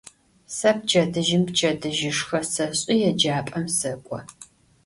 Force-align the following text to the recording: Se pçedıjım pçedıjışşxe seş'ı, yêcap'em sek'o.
Se 0.55 0.71
pçedıjım 0.79 1.43
pçedıjışşxe 1.47 2.39
seş'ı, 2.53 2.93
yêcap'em 3.01 3.65
sek'o. 3.77 4.19